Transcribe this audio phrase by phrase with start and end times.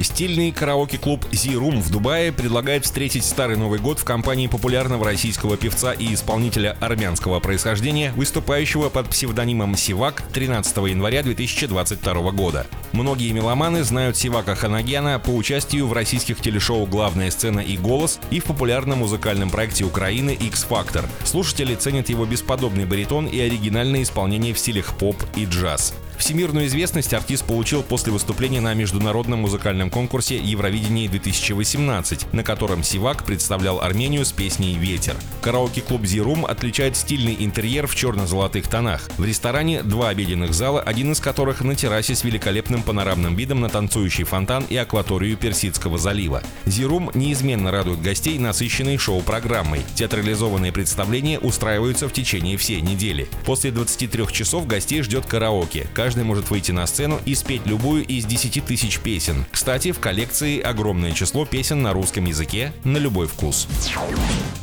[0.00, 5.92] Стильный караоке-клуб Z-Room в Дубае предлагает встретить Старый Новый год в компании популярного российского певца
[5.92, 12.66] и исполнителя армянского происхождения, выступающего под псевдонимом Сивак 13 января 2022 года.
[12.92, 18.40] Многие меломаны знают Сивака Ханагяна по участию в российских телешоу «Главная сцена» и «Голос» и
[18.40, 21.04] в популярном музыкальном проекте Украины X-Factor.
[21.24, 25.94] Слушатели ценят его бесподобный баритон и оригинальное исполнение в стилях поп и джаз.
[26.18, 33.24] Всемирную известность артист получил после выступления на международном музыкальном конкурсе Евровидение 2018, на котором Сивак
[33.24, 35.16] представлял Армению с песней «Ветер».
[35.42, 39.08] Караоке-клуб «Зирум» отличает стильный интерьер в черно-золотых тонах.
[39.18, 43.68] В ресторане два обеденных зала, один из которых на террасе с великолепным панорамным видом на
[43.68, 46.42] танцующий фонтан и акваторию Персидского залива.
[46.66, 49.82] «Зирум» неизменно радует гостей насыщенной шоу-программой.
[49.94, 53.28] Театрализованные представления устраиваются в течение всей недели.
[53.44, 58.26] После 23 часов гостей ждет караоке каждый может выйти на сцену и спеть любую из
[58.26, 59.46] 10 тысяч песен.
[59.50, 63.66] Кстати, в коллекции огромное число песен на русском языке на любой вкус.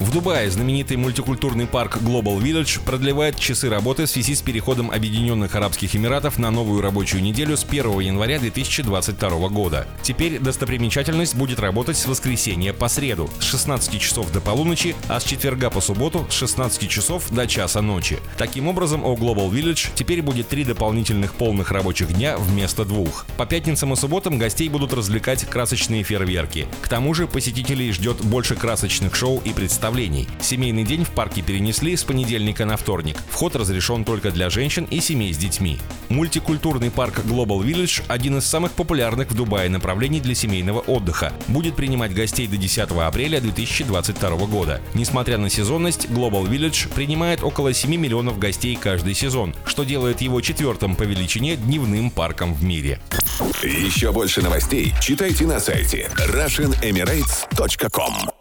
[0.00, 5.54] В Дубае знаменитый мультикультурный парк Global Village продлевает часы работы в связи с переходом Объединенных
[5.54, 9.86] Арабских Эмиратов на новую рабочую неделю с 1 января 2022 года.
[10.02, 15.24] Теперь достопримечательность будет работать с воскресенья по среду с 16 часов до полуночи, а с
[15.24, 18.18] четверга по субботу с 16 часов до часа ночи.
[18.38, 23.26] Таким образом, у Global Village теперь будет три дополнительных длительных полных рабочих дня вместо двух.
[23.36, 26.66] По пятницам и субботам гостей будут развлекать красочные фейерверки.
[26.82, 30.28] К тому же посетителей ждет больше красочных шоу и представлений.
[30.40, 33.16] Семейный день в парке перенесли с понедельника на вторник.
[33.30, 35.78] Вход разрешен только для женщин и семей с детьми.
[36.08, 41.32] Мультикультурный парк Global Village– один из самых популярных в Дубае направлений для семейного отдыха.
[41.48, 44.80] Будет принимать гостей до 10 апреля 2022 года.
[44.94, 50.40] Несмотря на сезонность, Global Village принимает около 7 миллионов гостей каждый сезон, что делает его
[50.40, 53.00] четвертым по величине дневным парком в мире.
[53.62, 58.37] Еще больше новостей читайте на сайте RussianEmirates.com